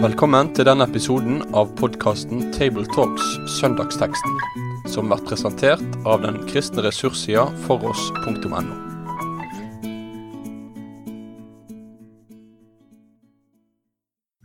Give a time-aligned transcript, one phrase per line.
[0.00, 3.26] Velkommen til denne episoden av podkasten Tabletalks
[3.58, 4.36] Søndagsteksten,
[4.88, 8.62] som blir presentert av den kristne ressurssida foross.no.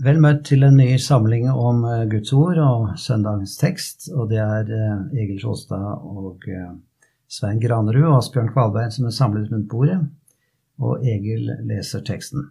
[0.05, 4.09] Vel møtt til en ny samling om eh, Guds ord og søndagens tekst.
[4.13, 6.75] Og det er eh, Egil Sjåstad og eh,
[7.35, 9.97] Svein Granerud og Asbjørn Kvalbein som er samlet rundt bordet.
[10.79, 12.45] Og Egil leser teksten.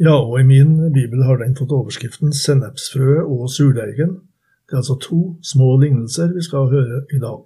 [0.00, 4.16] Ja, og i min bibel har den fått overskriften 'Sennepsfrøet og surdeigen'.
[4.66, 7.42] Det er altså to små lignelser vi skal høre i dag.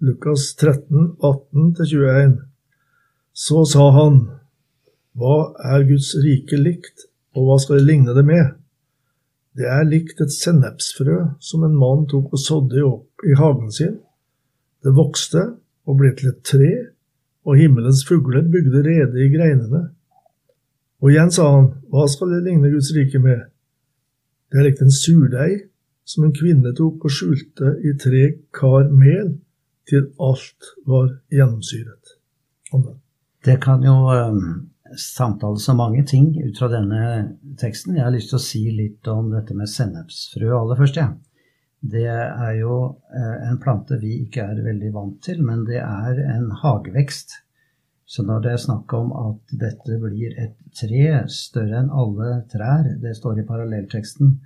[0.00, 2.38] Lukas 13, 18-21.
[3.34, 4.20] Så sa han,
[5.14, 7.06] Hva er Guds rike likt,
[7.36, 8.54] og hva skal det ligne det med?
[9.56, 13.98] Det er likt et sennepsfrø som en mann tok og sådde opp i hagen sin.
[14.84, 15.42] Det vokste
[15.88, 16.70] og ble til et tre,
[17.48, 19.88] og himmelens fugler bygde rede i greinene.
[21.00, 23.46] Og igjen sa han, hva skal det ligne Guds rike med?
[24.50, 25.66] Det er likt en surdeig
[26.08, 28.24] som en kvinne tok og skjulte i tre
[28.56, 29.36] kar mel
[29.88, 32.16] til alt var gjennomsyret.
[32.74, 32.98] Amen.
[33.44, 34.66] Det kan jo samtales
[35.00, 37.02] samtale så mange ting ut fra denne
[37.60, 37.96] teksten.
[37.96, 40.98] Jeg har lyst til å si litt om dette med sennepsfrø aller først.
[40.98, 41.12] Ja.
[41.80, 42.74] Det er jo
[43.16, 47.38] eh, en plante vi ikke er veldig vant til, men det er en hagevekst.
[48.10, 52.88] Så når det er snakk om at dette blir et tre større enn alle trær,
[53.00, 54.40] det står i parallellteksten,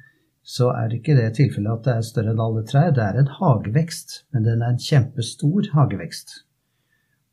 [0.44, 2.92] så er det ikke det tilfellet at det er større enn alle trær.
[2.94, 6.36] Det er en hagevekst, men den er en kjempestor hagevekst.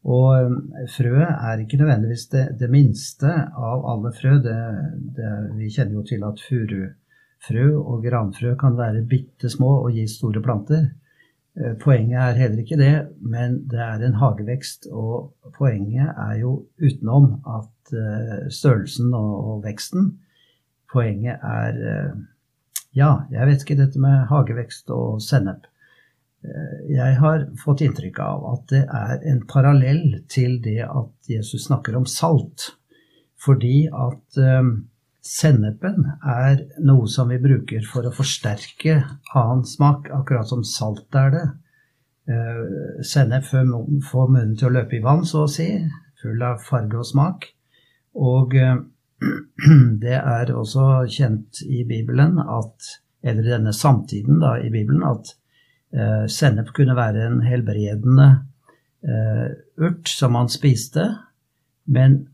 [0.07, 0.55] Og um,
[0.89, 4.39] frøet er ikke nødvendigvis det, det minste av alle frø.
[4.41, 4.57] Det,
[5.17, 6.41] det, vi kjenner jo til at
[7.41, 10.91] furufrø og granfrø kan være bitte små og gi store planter.
[11.57, 14.87] Eh, poenget er heller ikke det, men det er en hagevekst.
[14.91, 20.17] Og poenget er jo utenom at eh, størrelsen og, veksten
[20.91, 22.13] Poenget er eh,
[22.93, 25.67] Ja, jeg vet ikke dette med hagevekst og sennep.
[26.89, 31.95] Jeg har fått inntrykk av at det er en parallell til det at Jesus snakker
[31.95, 32.73] om salt.
[33.39, 34.39] Fordi at
[35.25, 39.01] sennepen er noe som vi bruker for å forsterke
[39.37, 41.43] annen smak, akkurat som salt er det.
[42.31, 45.67] Uh, sennep får munnen til å løpe i vann, så å si,
[46.21, 47.49] full av farge og smak.
[48.17, 48.79] Og uh,
[50.03, 55.35] det er også kjent i Bibelen at, eller i denne samtiden da, i Bibelen, at
[55.91, 58.27] Eh, sennep kunne være en helbredende
[59.03, 59.47] eh,
[59.83, 61.03] urt som man spiste,
[61.91, 62.30] men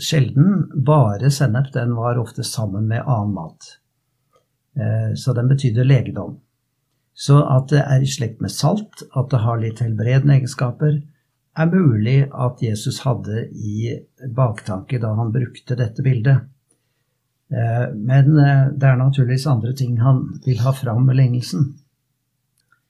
[0.00, 1.72] sjelden bare sennep.
[1.72, 3.68] Den var ofte sammen med annen mat.
[4.76, 6.38] Eh, så den betydde legedom.
[7.14, 10.98] Så at det er i slekt med salt, at det har litt helbredende egenskaper,
[11.54, 13.92] er mulig at Jesus hadde i
[14.34, 16.50] baktanke da han brukte dette bildet.
[17.94, 21.68] Men det er naturligvis andre ting han vil ha fram med lignelsen.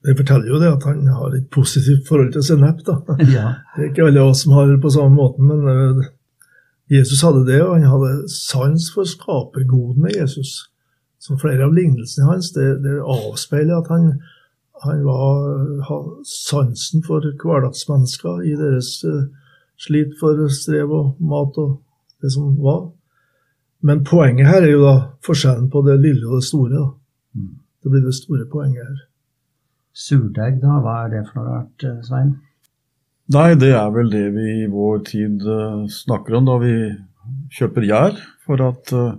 [0.05, 2.83] Det forteller jo det at han har et positivt forhold til sennep.
[2.85, 2.99] da.
[3.37, 3.47] Ja.
[3.75, 6.03] Det er ikke alle oss som har det på samme måten, men
[6.91, 10.69] Jesus hadde det, og han hadde sans for skapergodene Jesus.
[11.19, 14.11] Som flere av lignelsene hans, det, det avspeiler at han,
[14.83, 19.23] han var, sansen for hverdagsmennesker i deres uh,
[19.81, 21.79] slit for strev og mat og
[22.21, 22.91] det som var.
[23.85, 24.95] Men poenget her er jo da
[25.25, 26.77] forskjellen på det lille og det store.
[26.77, 26.87] da.
[27.33, 27.53] Mm.
[27.83, 29.01] Det blir det store poenget her.
[29.95, 32.31] Surdeig, da, hva er det for noe rart, eh, Svein?
[33.33, 36.73] Nei, det er vel det vi i vår tid uh, snakker om da vi
[37.57, 39.15] kjøper gjær for at uh,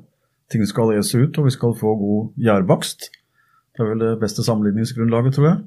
[0.53, 3.09] ting skal ese ut og vi skal få god gjærbakst.
[3.75, 5.59] Det er vel det beste sammenligningsgrunnlaget, tror jeg.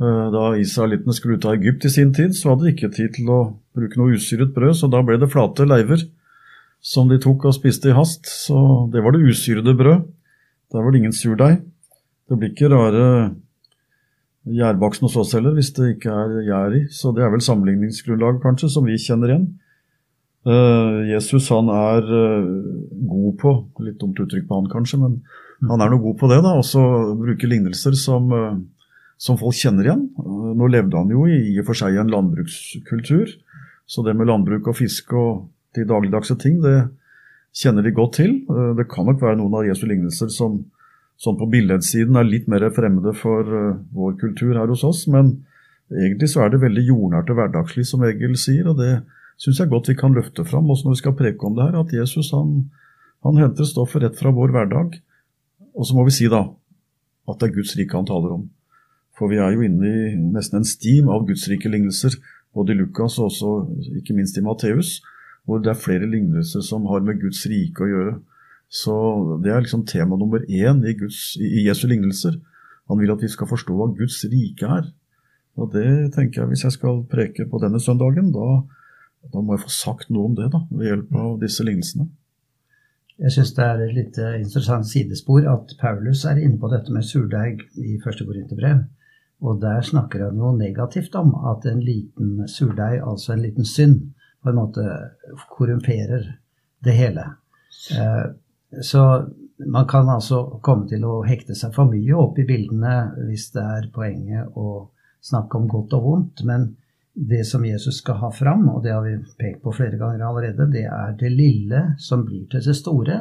[0.00, 3.12] Uh, da israelittene skulle ut av Egypt i sin tid, så hadde de ikke tid
[3.18, 3.40] til å
[3.76, 6.08] bruke noe usyret brød, så da ble det flate leiver
[6.84, 8.24] som de tok og spiste i hast.
[8.24, 8.56] Så
[8.92, 10.08] det var det usyrede brød.
[10.72, 11.60] Der var det ingen surdeig.
[12.24, 13.04] Det blir ikke rare
[14.44, 16.82] gjærbaksten hos oss heller, hvis det ikke er gjær i.
[16.92, 19.46] Så det er vel sammenligningsgrunnlag, kanskje, som vi kjenner igjen.
[20.44, 22.48] Uh, Jesus han er uh,
[23.08, 25.14] god på Litt dumt uttrykk på han, kanskje, men
[25.70, 26.42] han er noe god på det.
[26.44, 26.82] da, Også
[27.16, 28.58] bruke lignelser som, uh,
[29.16, 30.04] som folk kjenner igjen.
[30.58, 33.32] nå levde han jo i, i og for seg i en landbrukskultur,
[33.88, 36.90] så det med landbruk og fiske og de dagligdagse ting, det
[37.56, 38.36] kjenner de godt til.
[38.76, 40.60] det kan nok være noen av Jesu lignelser som
[41.20, 45.04] sånn på billedsiden er litt mer fremmede for uh, vår kultur her hos oss.
[45.10, 45.36] Men
[45.92, 48.68] egentlig så er det veldig jordnært og hverdagslig, som Egil sier.
[48.72, 49.04] Og det
[49.40, 51.80] syns jeg godt vi kan løfte fram også når vi skal preke om det her.
[51.84, 52.68] At Jesus han,
[53.26, 55.00] han henter stoffet rett fra vår hverdag.
[55.74, 56.46] Og så må vi si da
[57.24, 58.48] at det er Guds rike han taler om.
[59.14, 62.18] For vi er jo inne i nesten en stim av Guds rike lignelser
[62.54, 63.52] både i Lukas og også
[63.98, 65.00] ikke minst i Matteus,
[65.44, 68.14] hvor det er flere lignelser som har med Guds rike å gjøre.
[68.74, 68.94] Så
[69.44, 72.40] det er liksom tema nummer én i, Guds, i Jesu lignelser.
[72.90, 74.88] Han vil at vi skal forstå hva Guds rike er.
[75.54, 78.64] Og det tenker jeg, hvis jeg skal preke på denne søndagen, da,
[79.30, 82.08] da må jeg få sagt noe om det da, ved hjelp av disse lignelsene.
[83.22, 87.06] Jeg syns det er et litt interessant sidespor at Paulus er inne på dette med
[87.06, 88.82] surdeig i første Korinterbrev.
[89.44, 94.00] Og der snakker han jo negativt om at en liten surdeig, altså en liten synd,
[94.42, 94.82] på en måte
[95.54, 96.26] korrumperer
[96.84, 97.28] det hele.
[97.94, 98.24] Eh,
[98.82, 99.26] så
[99.66, 102.94] man kan altså komme til å hekte seg for mye opp i bildene
[103.28, 104.88] hvis det er poenget å
[105.24, 106.42] snakke om godt og vondt.
[106.48, 106.72] Men
[107.14, 110.66] det som Jesus skal ha fram, og det har vi pekt på flere ganger allerede,
[110.72, 113.20] det er det lille som blir til det store.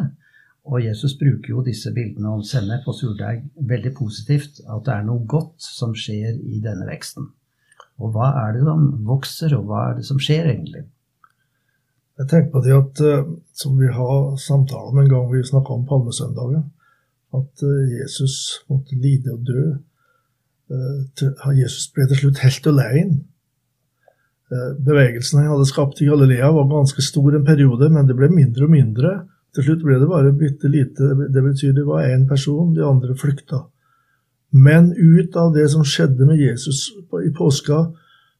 [0.64, 4.64] Og Jesus bruker jo disse bildene om sennep og surdeig veldig positivt.
[4.66, 7.30] At det er noe godt som skjer i denne veksten.
[8.02, 10.88] Og hva er det som vokser, og hva er det som skjer egentlig?
[12.19, 13.25] Jeg tenker på det at, eh,
[13.57, 16.68] som vi har samtale om en gang vi snakka om palmesøndagen,
[17.33, 18.36] at eh, Jesus
[18.69, 19.63] måtte lide og dø.
[20.69, 23.24] Eh, Jesus ble til slutt helt alene.
[24.54, 28.68] Bevegelsen han hadde skapt i Galilea, var ganske stor en periode, men det ble mindre
[28.68, 29.13] og mindre.
[29.56, 31.07] Til slutt ble det bare bitte lite.
[31.33, 33.63] Det betyr det var én person, de andre flykta.
[34.54, 36.92] Men ut av det som skjedde med Jesus
[37.25, 37.80] i påska,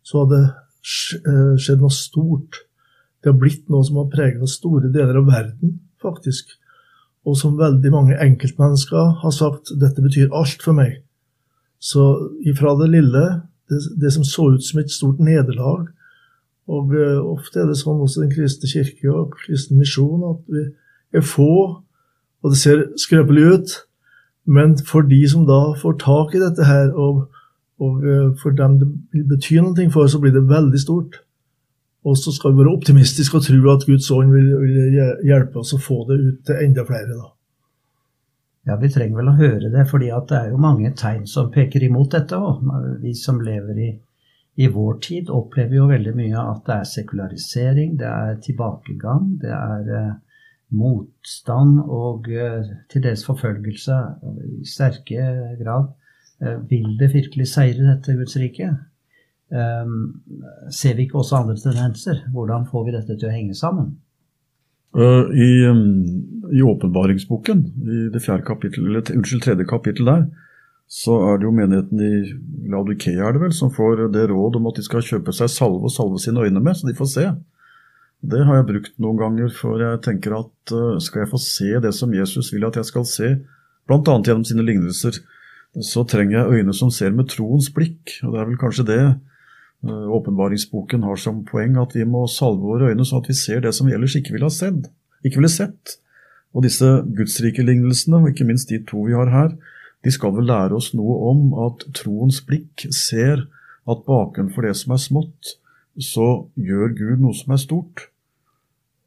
[0.06, 2.62] så hadde det skjedd noe stort.
[3.24, 6.52] Det har blitt noe som har preget store deler av verden, faktisk.
[7.24, 11.00] Og som veldig mange enkeltmennesker har sagt dette betyr alt for meg.
[11.80, 12.04] Så
[12.44, 13.24] ifra det lille,
[13.72, 15.88] det, det som så ut som et stort nederlag
[16.68, 20.64] Og uh, ofte er det sånn også Den kristne kirke og kristen misjon at vi
[21.14, 21.84] er få,
[22.44, 23.74] og det ser skrøpelig ut.
[24.50, 27.28] Men for de som da får tak i dette her, og,
[27.84, 31.20] og uh, for dem det vil bety noe for, så blir det veldig stort.
[32.04, 35.72] Og så skal vi være optimistiske og tro at Guds ånd vil, vil, hjelpe oss
[35.76, 37.16] å få det ut til enda flere.
[37.16, 37.30] da.
[38.68, 41.84] Ja, vi trenger vel å høre det, fordi det er jo mange tegn som peker
[41.84, 42.40] imot dette.
[42.40, 42.64] Og
[43.04, 43.90] vi som lever i,
[44.64, 49.52] i vår tid, opplever jo veldig mye at det er sekularisering, det er tilbakegang, det
[49.56, 50.14] er eh,
[50.80, 54.00] motstand og eh, til dels forfølgelse
[54.62, 55.28] i sterke
[55.60, 55.92] grad.
[56.44, 58.72] Eh, vil det virkelig seire dette Guds rike?
[59.54, 60.24] Um,
[60.74, 62.24] ser vi ikke også andre tendenser?
[62.34, 63.92] Hvordan får vi dette til å henge sammen?
[64.98, 70.24] Uh, I, um, i åpenbaringsboken, i det fjerde kapittel, eller, unnskyld, tredje kapittel der,
[70.90, 74.70] så er det jo menigheten i Laudikea er det vel, som får det råd om
[74.70, 77.26] at de skal kjøpe seg salve og salve sine øyne med, så de får se.
[78.34, 81.76] Det har jeg brukt noen ganger, for jeg tenker at uh, skal jeg få se
[81.84, 83.36] det som Jesus vil at jeg skal se,
[83.90, 84.02] bl.a.
[84.02, 85.22] gjennom sine lignelser,
[85.84, 88.18] så trenger jeg øyne som ser med troens blikk.
[88.24, 89.33] Og det er vel kanskje det Eh,
[89.84, 93.74] åpenbaringsboken har som poeng at vi må salve våre øyne sånn at vi ser det
[93.76, 94.88] som vi ellers ikke ville ha sett.
[95.24, 95.98] Ikke ville sett.
[96.54, 96.88] Og disse
[97.18, 99.56] gudsrike-lignelsene, og ikke minst de to vi har her,
[100.04, 103.48] de skal vel lære oss noe om at troens blikk ser
[103.90, 105.56] at bakenfor det som er smått,
[106.00, 108.08] så gjør Gud noe som er stort.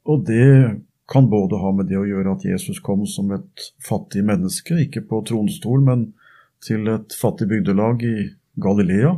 [0.06, 4.24] Og det kan både ha med det å gjøre at Jesus kom som et fattig
[4.26, 6.10] menneske, ikke på tronstol, men
[6.64, 8.16] til et fattig bygdelag i
[8.62, 9.14] Galilea,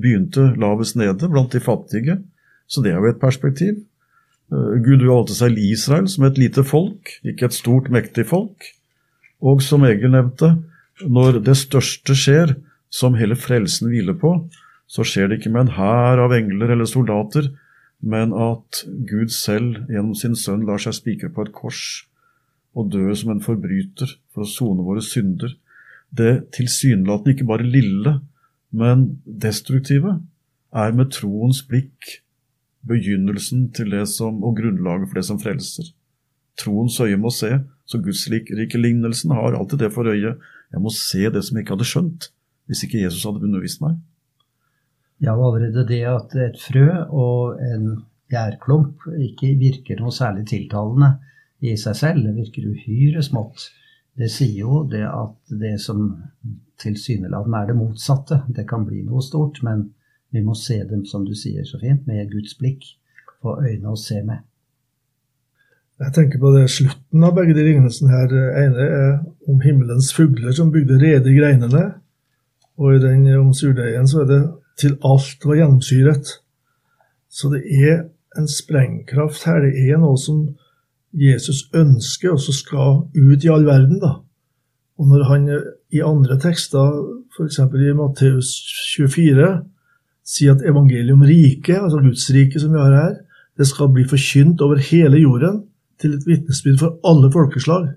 [0.00, 2.18] begynte lavest nede, blant de fattige.
[2.66, 3.82] Så det er jo et perspektiv.
[4.52, 8.70] Eh, Gud valgte seg Israel som et lite folk, ikke et stort, mektig folk.
[9.42, 10.56] Og som Egil nevnte,
[11.04, 12.56] når det største skjer,
[12.90, 14.32] som hele frelsen hviler på,
[14.86, 17.50] så skjer det ikke med en hær av engler eller soldater,
[18.00, 22.06] men at Gud selv gjennom sin sønn lar seg spikre på et kors
[22.76, 25.54] og dø som en forbryter for å sone våre synder.
[26.12, 28.18] Det tilsynelatende ikke bare lille,
[28.76, 30.18] men destruktive
[30.76, 32.18] er med troens blikk
[32.86, 35.88] begynnelsen til det som, og grunnlaget for det som frelser.
[36.60, 40.34] Troens øye må se, så gudsrikelignelsen har alltid det for øye.
[40.72, 42.28] Jeg må se det som jeg ikke hadde skjønt,
[42.66, 43.98] hvis ikke Jesus hadde undervist meg.
[45.22, 47.88] Ja, og allerede det at et frø og en
[48.32, 51.14] gjærklump ikke virker noe særlig tiltalende
[51.64, 53.70] i seg selv, det virker uhyre smått.
[54.16, 56.08] Det sier jo det at det som
[56.80, 58.40] tilsynelatende er det motsatte.
[58.48, 59.90] Det kan bli noe stort, men
[60.32, 62.84] vi må se dem, som du sier så fint, med Guds blikk.
[63.42, 64.44] Få øyne å se med.
[65.96, 68.32] Jeg tenker på det slutten av begge de lignelsene her.
[68.64, 69.12] ene er
[69.48, 71.84] om himmelens fugler som bygde rede i greinene.
[72.76, 74.42] Og i den om surdeigen så er det
[74.76, 76.40] 'til alt var gjennomsyret'.
[77.28, 79.60] Så det er en sprengkraft her.
[79.60, 80.56] Det er noe som
[81.16, 84.00] Jesus ønsker, og som skal ut i all verden.
[84.00, 84.18] da.
[84.98, 85.48] Og når han
[85.92, 86.92] i andre tekster,
[87.36, 87.58] f.eks.
[87.58, 88.52] i Matteus
[88.96, 89.48] 24,
[90.26, 93.14] sier at evangelium rike, altså Guds rike som vi har her,
[93.56, 95.62] det skal bli forkynt over hele jorden
[96.00, 97.92] til et vitnesbyrd for alle folkeslag.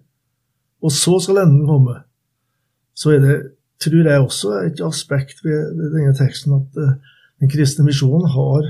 [0.83, 1.97] Og så skal enden komme.
[2.95, 3.37] Så er det,
[3.83, 6.93] tror jeg også, et aspekt ved, denne teksten at uh,
[7.39, 8.69] den kristne misjonen har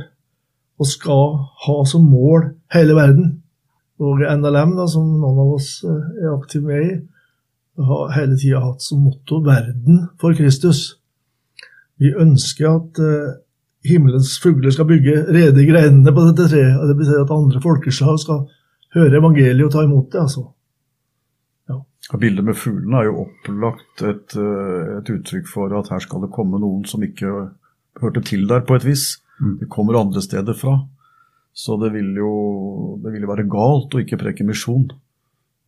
[0.79, 3.38] og skal ha som mål hele verden.
[3.99, 6.93] Og NLM, da, som noen av oss uh, er aktive med i,
[7.89, 10.95] har hele tida hatt som motto 'Verden for Kristus'.
[11.99, 13.39] Vi ønsker at uh,
[13.83, 16.77] himmelens fugler skal bygge rede greinene på dette treet.
[16.79, 18.47] og Det betyr at andre folkeslag skal
[18.95, 20.21] høre evangeliet og ta imot det.
[20.21, 20.45] altså.
[21.69, 21.79] Ja.
[22.17, 26.33] Bildet med fuglene er jo opplagt et, eh, et, uttrykk for at her skal det
[26.35, 27.49] komme noen som ikke
[28.01, 29.19] hørte til der, på et vis.
[29.39, 29.59] Mm.
[29.59, 30.79] De kommer andre steder fra.
[31.59, 32.31] Så det vil jo
[33.03, 34.87] det vil være galt å ikke preke misjon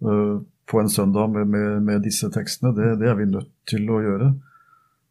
[0.05, 0.39] uh,
[0.71, 2.71] på en søndag med, med, med disse tekstene.
[2.77, 4.31] Det, det, er vi nødt til å gjøre.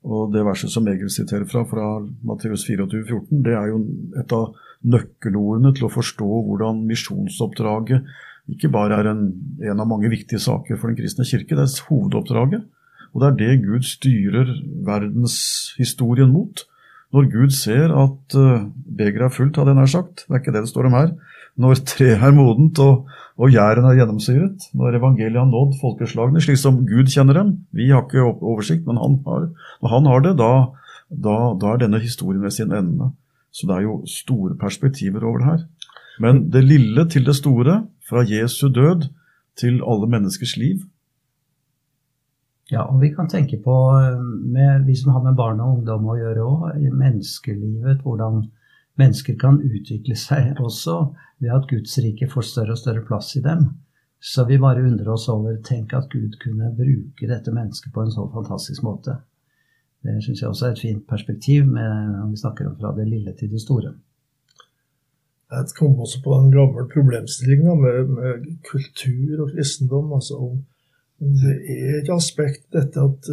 [0.09, 1.91] Og det verset som Egil siterer fra, fra
[2.25, 3.83] Matteus 24, 14, det er jo
[4.23, 4.57] et av
[4.89, 8.09] nøkkelordene til å forstå hvordan misjonsoppdraget
[8.51, 9.27] ikke bare er en,
[9.61, 12.65] en, av mange viktige saker for den kristne kirke, det er hovedoppdraget.
[13.11, 14.51] Og det er det Gud styrer
[14.87, 16.65] verdenshistorien mot.
[17.11, 20.55] Når Gud ser at uh, begeret er fullt, hadde jeg nær sagt, det er ikke
[20.55, 21.15] det det står om her,
[21.61, 23.09] når treet er modent og,
[23.41, 27.91] og gjæren er gjennomsyret, når evangeliet har nådd folkeslagene slik som Gud kjenner dem Vi
[27.91, 29.49] har ikke oversikt, men han har,
[29.83, 30.53] når han har det, da,
[31.11, 33.11] da, da er denne historien ved sin ende.
[33.51, 35.67] Så det er jo store perspektiver over det her.
[36.23, 39.09] Men det lille til det store, fra Jesu død
[39.59, 40.87] til alle menneskers liv.
[42.71, 44.21] Ja, og vi kan tenke på, eh,
[44.55, 48.45] med, vi som har med barn og ungdom å gjøre òg, menneskelivet, hvordan
[49.01, 50.97] mennesker kan utvikle seg også
[51.41, 53.67] ved at Guds rike får større og større plass i dem.
[54.21, 58.13] Så vi bare undrer oss over Tenk at Gud kunne bruke dette mennesket på en
[58.13, 59.17] så fantastisk måte.
[60.05, 63.33] Det syns jeg også er et fint perspektiv når vi snakker om fra det lille
[63.37, 63.95] til det store.
[65.51, 70.13] Jeg kom også på en gammel problemstilling med, med, kultur og kristendom.
[70.13, 70.61] altså om
[71.21, 73.29] Det er et aspekt dette at,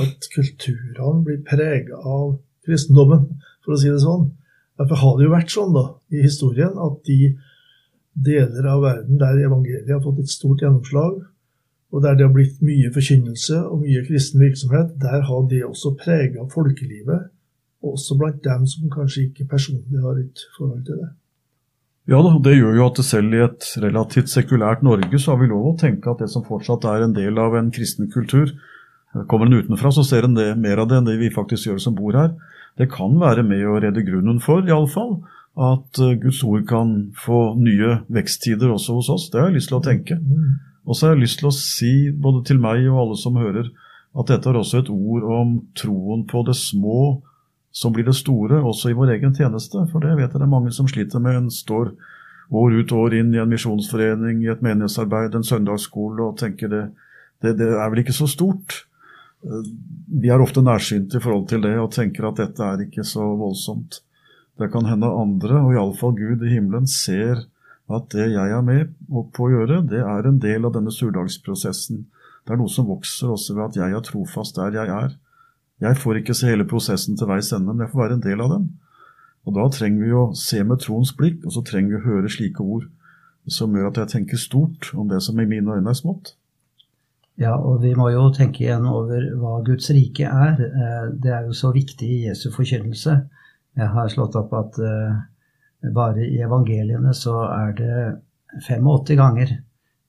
[0.00, 3.28] at kulturene blir prega av kristendommen,
[3.64, 4.30] for å si det sånn.
[4.80, 7.34] Derfor har det jo vært sånn da, i historien at de
[8.26, 11.20] deler av verden der evangeliet har fått et stort gjennomslag,
[11.92, 15.94] og der det har blitt mye forkynnelse og mye kristen virksomhet, der har det også
[16.00, 17.28] prega folkelivet,
[17.84, 21.12] også blant dem som kanskje ikke personlig har et forhold til det.
[22.06, 25.50] Ja da, det gjør jo at selv i et relativt sekulært Norge så har vi
[25.50, 28.52] lov å tenke at det som fortsatt er en del av en kristen kultur,
[29.26, 31.80] kommer en utenfra, så ser en det mer av det enn det vi faktisk gjør
[31.82, 32.36] som bor her
[32.76, 35.18] det kan være med å redde grunnen for, iallfall,
[35.56, 39.28] at eh, Guds ord kan få nye veksttider også hos oss.
[39.32, 40.18] Det har jeg lyst til å tenke.
[40.84, 43.72] Og så har jeg lyst til å si, både til meg og alle som hører,
[44.16, 47.00] at dette er også et ord om troen på det små
[47.76, 49.82] som blir det store, også i vår egen tjeneste.
[49.92, 51.36] For det vet jeg det er mange som sliter med.
[51.36, 51.92] En står
[52.48, 56.72] år ut og år inn i en misjonsforening, i et menighetsarbeid, en søndagsskole, og tenker
[56.72, 56.84] det,
[57.44, 58.86] det, det er vel ikke så stort.
[59.42, 63.26] Vi er ofte nærsynte i forhold til det og tenker at dette er ikke så
[63.36, 64.00] voldsomt.
[64.56, 67.44] Det kan hende andre, og iallfall Gud i himmelen, ser
[67.92, 72.06] at det jeg er med på å gjøre, det er en del av denne surdagsprosessen.
[72.46, 75.18] Det er noe som vokser også ved at jeg er trofast der jeg er.
[75.80, 78.42] Jeg får ikke se hele prosessen til veis ende, men jeg får være en del
[78.44, 78.68] av den.
[79.46, 82.32] Og Da trenger vi å se med troens blikk, og så trenger vi å høre
[82.32, 82.88] slike ord
[83.46, 86.34] som gjør at jeg tenker stort om det som i mine øyne er smått.
[87.38, 90.56] Ja, og vi må jo tenke igjen over hva Guds rike er.
[90.56, 93.16] Eh, det er jo så viktig i Jesu forkynnelse.
[93.76, 95.18] Jeg har slått opp at eh,
[95.94, 97.98] bare i evangeliene så er det
[98.64, 99.52] 85 ganger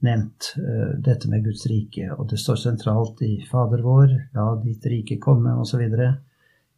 [0.05, 2.09] nevnt eh, dette med Guds rike.
[2.17, 5.83] Og det står sentralt i Fader vår, la ditt rike komme, osv.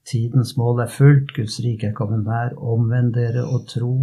[0.09, 2.55] Tidens mål er fullt, Guds rike er kommet nær.
[2.57, 3.93] Omvend dere og tro.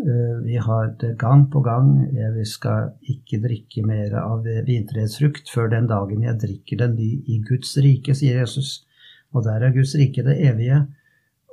[0.00, 1.92] Eh, vi har det gang på gang.
[2.10, 7.12] Vi skal ikke drikke mer av vintreets frukt før den dagen jeg drikker den ny
[7.30, 8.82] i Guds rike, sier Jesus.
[9.34, 10.84] Og der er Guds rike det evige.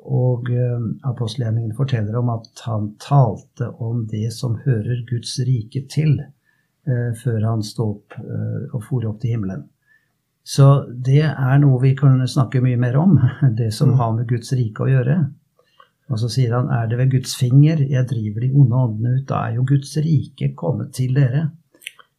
[0.02, 6.16] Og uh, apostelgjerningen forteller om at han talte om det som hører Guds rike til,
[7.22, 9.68] før han sto opp uh, og for opp til himmelen.
[10.44, 13.20] Så det er noe vi kan snakke mye mer om,
[13.60, 15.18] det som har med Guds rike å gjøre.
[16.12, 19.28] Og så sier han, er det ved Guds finger jeg driver de onde åndene ut,
[19.30, 21.48] da er jo Guds rike kommet til dere.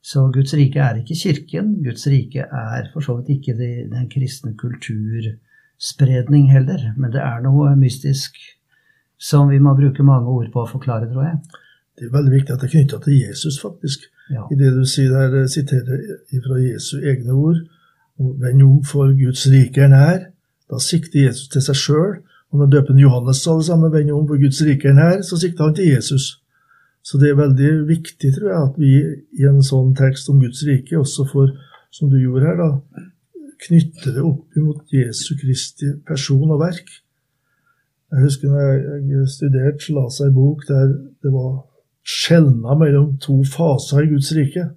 [0.02, 1.76] Så Guds rike er ikke kirken.
[1.84, 6.88] Guds rike er for så vidt ikke de, den kristne kulturspredning heller.
[6.96, 8.40] Men det er noe mystisk
[9.22, 11.60] som vi må bruke mange ord på å forklare, tror jeg.
[11.98, 14.08] Det er veldig viktig at det er knytta til Jesus, faktisk.
[14.32, 14.46] Ja.
[14.52, 15.98] I det du sier der, eh, siterer
[16.46, 17.60] fra Jesu egne ord.
[18.18, 20.20] Vend om, for Guds rike er nær.
[20.70, 22.12] Da sikter Jesus til seg sjøl
[22.52, 25.38] Og når døpen Johannes sa det samme, vend om, for Guds rike er nær, så
[25.40, 26.42] sikta han til Jesus.
[27.02, 28.90] Så det er veldig viktig, tror jeg, at vi
[29.40, 31.48] i en sånn tekst om Guds rike også får,
[31.90, 33.06] som du gjorde her, da,
[33.64, 36.92] knytte det opp mot Jesu Kristi person og verk.
[38.12, 38.60] Jeg husker når
[39.08, 40.92] jeg studerte, så la seg en bok der
[41.24, 41.52] det var
[42.02, 44.68] skjelna mellom to faser i Guds rike.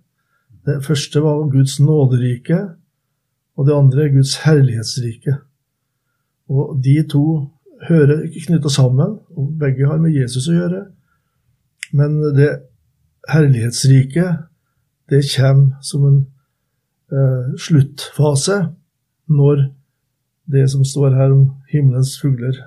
[0.65, 2.59] Det første var Guds nåderike,
[3.55, 5.37] og det andre er Guds herlighetsrike.
[6.49, 7.25] Og de to
[7.87, 10.83] hører ikke knytta sammen, og begge har med Jesus å gjøre.
[11.93, 12.51] Men det
[13.29, 14.25] herlighetsrike,
[15.09, 16.19] det kommer som en
[17.13, 18.61] eh, sluttfase
[19.29, 19.67] når
[20.51, 22.57] det som står her om himmelens fugler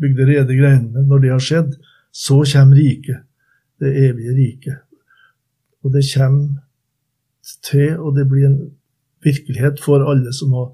[0.00, 1.76] bygde rede greinene, når det har skjedd,
[2.12, 3.25] så kommer riket,
[3.82, 4.78] det evige riket.
[5.84, 6.62] Og det kommer
[7.62, 8.60] til, og det blir en
[9.24, 10.72] virkelighet for alle som har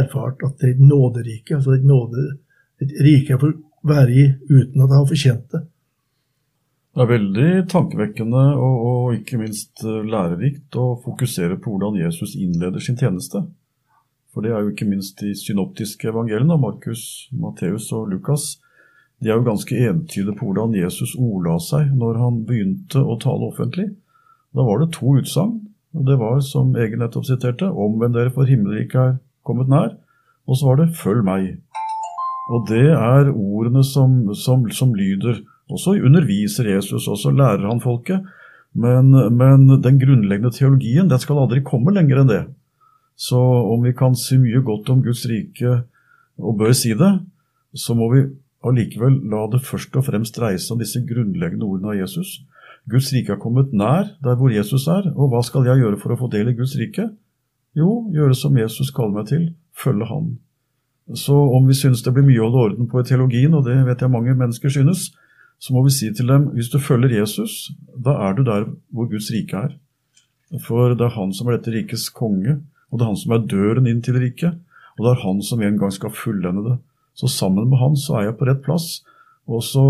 [0.00, 2.24] erfart at det er et nåderike, altså et, nåde,
[2.82, 5.62] et rike jeg får være i uten at jeg har fortjent det.
[6.94, 12.36] Det er veldig tankevekkende og, og, ikke minst eh, lærerikt å fokusere på hvordan Jesus
[12.38, 13.42] innleder sin tjeneste.
[14.30, 18.60] For det er jo ikke minst de synoptiske evangeliene, Markus, Matteus og Lukas.
[19.24, 23.48] De er jo ganske entydige på hvordan Jesus ordla seg når han begynte å tale
[23.48, 23.86] offentlig.
[24.52, 25.62] Da var det to utsagn.
[25.94, 29.16] Det var, som Egen nettopp siterte, 'Omvend dere, for himmelriket er
[29.46, 29.96] kommet nær'.
[30.46, 31.56] Og så var det 'Følg meg'.
[32.52, 35.40] Og det er ordene som, som, som lyder.
[35.70, 38.20] Og så underviser Jesus, og så lærer han folket.
[38.74, 42.44] Men, men den grunnleggende teologien den skal aldri komme lenger enn det.
[43.16, 45.84] Så om vi kan si mye godt om Guds rike,
[46.36, 47.12] og bør si det,
[47.74, 48.26] så må vi
[48.64, 52.38] allikevel la det først og fremst dreie seg om disse grunnleggende ordene av Jesus.
[52.90, 56.14] Guds rike har kommet nær der hvor Jesus er, og hva skal jeg gjøre for
[56.14, 57.08] å få del i Guds rike?
[57.74, 60.34] Jo, gjøre som Jesus kaller meg til, følge Han.
[61.12, 63.76] Så om vi synes det blir mye å holde orden på i teologien, og det
[63.88, 65.10] vet jeg mange mennesker synes,
[65.60, 69.08] så må vi si til dem hvis du følger Jesus, da er du der hvor
[69.10, 69.76] Guds rike er.
[70.64, 73.46] For det er han som er dette rikets konge, og det er han som er
[73.50, 74.60] døren inn til riket,
[74.96, 76.76] og det er han som en gang skal fullende det.
[77.14, 79.04] Så sammen med han så er jeg på rett plass,
[79.46, 79.84] og så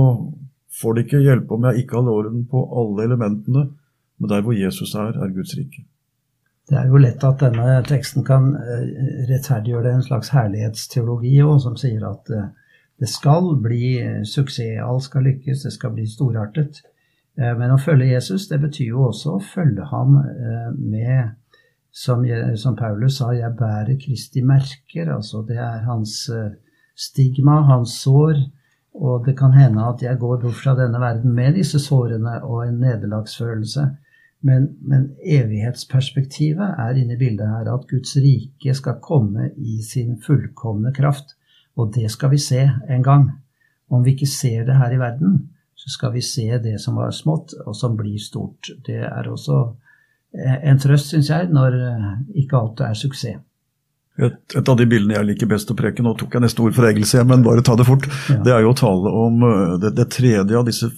[0.81, 3.69] får det ikke hjelpe om jeg ikke har orden på alle elementene,
[4.19, 5.85] men der hvor Jesus er, er Guds rike.
[6.69, 8.85] Det er jo lett at denne teksten kan eh,
[9.29, 12.51] rettferdiggjøre en slags herlighetsteologi òg, som sier at eh,
[13.01, 16.83] det skal bli eh, suksess, alt skal lykkes, det skal bli storartet.
[17.35, 20.21] Men å følge Jesus, det betyr jo også å følge ham
[20.79, 21.33] med
[21.95, 25.15] som, Paulus sa, 'jeg bærer Kristi merker'.
[25.15, 26.51] Altså det er hans eh,
[26.95, 28.39] stigma, hans sår.
[28.95, 32.67] Og det kan hende at jeg går bort fra denne verden med disse sårene og
[32.67, 33.89] en nederlagsfølelse.
[34.45, 40.19] Men, men evighetsperspektivet er inne i bildet her at Guds rike skal komme i sin
[40.23, 41.35] fullkomne kraft.
[41.81, 43.31] Og det skal vi se en gang.
[43.91, 47.11] Om vi ikke ser det her i verden, så skal vi se det som var
[47.11, 48.71] smått, og som blir stort.
[48.87, 49.65] Det er også
[50.35, 51.77] en trøst, syns jeg, når
[52.35, 53.43] ikke alt er suksess.
[54.15, 56.77] Et, et, av de bildene jeg liker best å preke, nå tok jeg neste ord
[56.77, 58.37] for Egelse, men bare ta det fort, ja.
[58.47, 59.43] det er jo å tale om
[59.83, 60.91] det, det, tredje av disse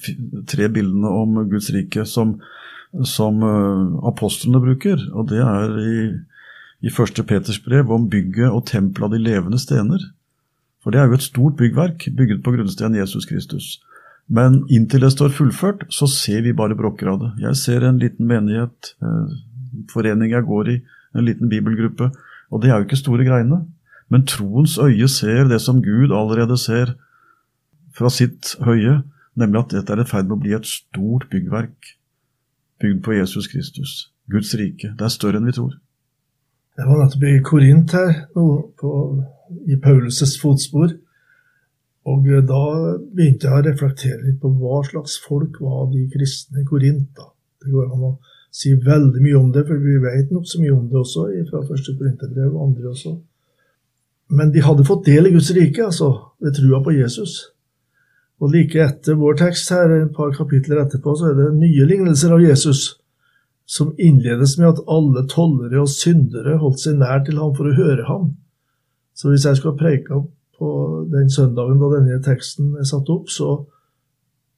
[0.51, 2.35] tre bildene om Guds rike som,
[3.09, 3.41] som
[4.05, 5.01] apostlene bruker.
[5.17, 5.97] Og det er i,
[6.85, 10.05] i første Peters brev om bygget og tempelet av de levende stener.
[10.85, 13.79] For det er jo et stort byggverk bygget på grunnsteinen Jesus Kristus.
[14.27, 17.33] Men inntil det står fullført, så ser vi bare brokker av det.
[17.43, 20.77] Jeg ser en liten menighet, en forening jeg går i,
[21.17, 22.11] en liten bibelgruppe,
[22.51, 23.65] og det er jo ikke store greiene.
[24.09, 26.95] Men troens øye ser det som Gud allerede ser
[27.97, 29.01] fra sitt høye,
[29.35, 31.97] nemlig at dette er i ferd med å bli et stort byggverk
[32.83, 33.97] bygd på Jesus Kristus,
[34.31, 34.93] Guds rike.
[34.99, 35.75] Det er større enn vi tror.
[36.77, 38.91] Jeg var nettopp i Korint her, på,
[39.65, 40.93] i Paulus' fotspor.
[42.07, 42.63] Og eh, da
[43.17, 47.09] begynte jeg å reflektere litt på hva slags folk var de kristne i Korint.
[47.17, 47.31] da.
[47.65, 48.13] Det går an å
[48.57, 51.93] si veldig mye om det, for vi vet nokså mye om det også fra første
[51.99, 53.13] Korinterbrev og andre også.
[54.33, 56.09] Men de hadde fått del i Guds rike, altså,
[56.43, 57.37] ved trua på Jesus.
[58.41, 62.35] Og like etter vår tekst her, et par kapitler etterpå, så er det nye lignelser
[62.37, 62.97] av Jesus,
[63.67, 67.77] som innledes med at alle tollere og syndere holdt seg nær til ham for å
[67.77, 68.35] høre ham.
[69.17, 70.21] Så hvis jeg skulle ha preika
[70.57, 70.69] på
[71.13, 73.57] den søndagen da denne teksten er satt opp, så,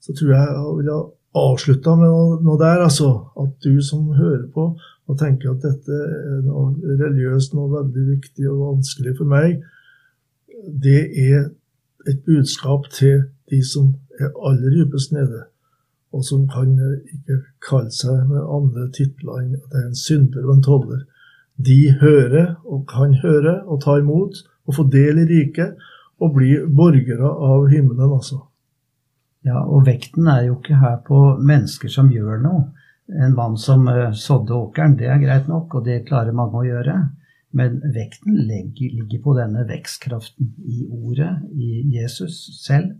[0.03, 0.99] så tror jeg jeg ville
[1.37, 2.85] avslutta med noe, noe, der.
[2.87, 3.11] altså,
[3.41, 4.71] At du som hører på
[5.09, 9.63] og tenker at dette er noe religiøst, noe veldig viktig og vanskelig for meg,
[10.69, 11.47] det er
[12.09, 15.47] et budskap til de som er aller dypest nede,
[16.13, 20.45] og som kan ikke kalle seg med andre titler enn at det er en synder
[20.45, 21.01] og en toller.
[21.57, 25.79] De hører og kan høre og ta imot og få del i riket,
[26.19, 28.41] og bli borgere av himmelen, altså.
[29.49, 32.67] Ja, og vekten er jo ikke her på mennesker som gjør noe.
[33.09, 36.67] En mann som uh, sådde åkeren, det er greit nok, og det klarer mange å
[36.67, 36.97] gjøre.
[37.57, 42.99] Men vekten ligger, ligger på denne vekstkraften i ordet, i Jesus selv.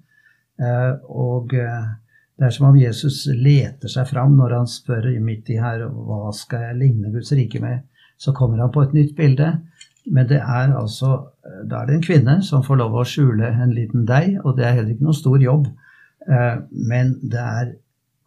[0.59, 1.91] Uh, og uh,
[2.39, 6.31] det er som om Jesus leter seg fram når han spør midt i her hva
[6.35, 7.85] skal jeg ligne Guds rike med.
[8.19, 9.53] Så kommer han på et nytt bilde.
[10.09, 11.19] Men det er altså,
[11.69, 14.65] da er det en kvinne som får lov å skjule en liten deig, og det
[14.65, 15.67] er heller ikke noe stor jobb.
[16.29, 17.75] Eh, men det er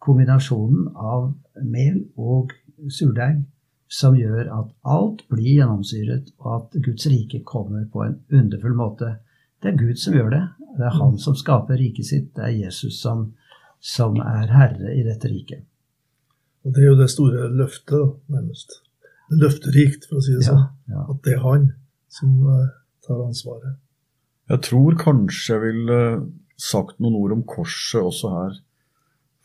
[0.02, 2.54] kombinasjonen av mel og
[2.90, 3.42] surdeig
[3.92, 9.16] som gjør at alt blir gjennomsyret, og at Guds rike kommer på en underfull måte.
[9.62, 10.42] Det er Gud som gjør det.
[10.78, 12.30] Det er Han som skaper riket sitt.
[12.34, 13.34] Det er Jesus som,
[13.78, 15.66] som er herre i dette riket.
[16.64, 18.80] Og Det er jo det store løftet, nærmest.
[19.30, 20.64] Løfterikt, for å si det sånn.
[20.88, 21.04] Ja, ja.
[21.12, 21.68] At det er han
[22.12, 22.68] som eh,
[23.04, 23.76] tar ansvaret.
[24.50, 25.92] Jeg tror kanskje jeg vil
[26.62, 28.56] sagt noen ord om korset også her.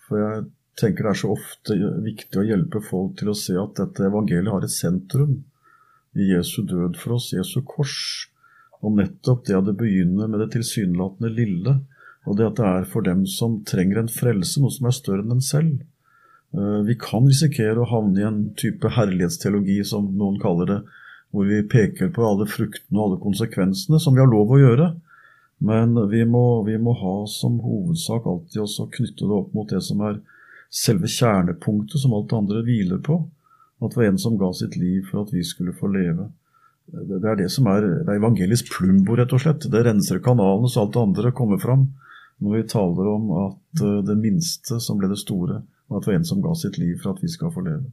[0.07, 0.45] For jeg
[0.77, 4.53] tenker det er så ofte viktig å hjelpe folk til å se at dette evangeliet
[4.53, 5.39] har et sentrum
[6.17, 7.97] i Jesu død for oss, Jesu kors.
[8.85, 11.79] Og nettopp det at det begynner med det tilsynelatende lille,
[12.27, 15.23] og det at det er for dem som trenger en frelse, noe som er større
[15.23, 15.81] enn dem selv.
[16.53, 20.79] Eh, vi kan risikere å havne i en type herlighetsteologi, som noen kaller det,
[21.33, 24.91] hvor vi peker på alle fruktene og alle konsekvensene, som vi har lov å gjøre.
[25.57, 29.81] Men vi må, vi må, ha som hovedsak alltid også knytte det opp mot det
[29.81, 30.19] som er
[30.73, 33.23] selve kjernepunktet som alt det andre hviler på.
[33.81, 36.29] At det var en som ga sitt liv for at vi skulle få leve.
[36.87, 39.65] Det, er det som er, det er evangelisk plumbo, rett og slett.
[39.71, 41.89] Det renser kanalen så alt det andre kommer fram.
[42.37, 46.11] Når vi taler om at eh, det minste som ble det store, var at det
[46.11, 47.89] var en som ga sitt liv for at vi skal få leve.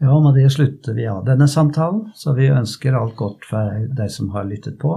[0.00, 4.12] Ja, med det slutter vi av denne samtalen, så vi ønsker alt godt for deg
[4.14, 4.96] som har lyttet på